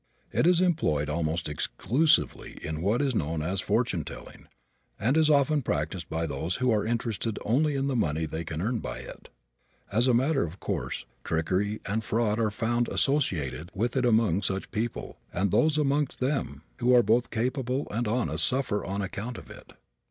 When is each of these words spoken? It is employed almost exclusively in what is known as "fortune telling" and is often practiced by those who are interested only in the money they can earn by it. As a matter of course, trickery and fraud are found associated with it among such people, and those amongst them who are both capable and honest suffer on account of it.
It 0.31 0.47
is 0.47 0.61
employed 0.61 1.09
almost 1.11 1.47
exclusively 1.47 2.57
in 2.63 2.81
what 2.81 3.03
is 3.03 3.13
known 3.13 3.43
as 3.43 3.61
"fortune 3.61 4.03
telling" 4.03 4.47
and 4.99 5.15
is 5.15 5.29
often 5.29 5.61
practiced 5.61 6.09
by 6.09 6.25
those 6.25 6.55
who 6.55 6.71
are 6.71 6.83
interested 6.83 7.37
only 7.45 7.75
in 7.75 7.85
the 7.85 7.95
money 7.95 8.25
they 8.25 8.43
can 8.43 8.63
earn 8.63 8.79
by 8.79 8.97
it. 9.01 9.29
As 9.91 10.07
a 10.07 10.13
matter 10.15 10.41
of 10.41 10.59
course, 10.59 11.05
trickery 11.23 11.81
and 11.85 12.03
fraud 12.03 12.39
are 12.39 12.49
found 12.49 12.87
associated 12.89 13.69
with 13.75 13.95
it 13.95 14.03
among 14.03 14.41
such 14.41 14.71
people, 14.71 15.19
and 15.31 15.51
those 15.51 15.77
amongst 15.77 16.19
them 16.19 16.63
who 16.77 16.95
are 16.95 17.03
both 17.03 17.29
capable 17.29 17.87
and 17.91 18.07
honest 18.07 18.43
suffer 18.43 18.83
on 18.83 19.03
account 19.03 19.37
of 19.37 19.51
it. 19.51 19.71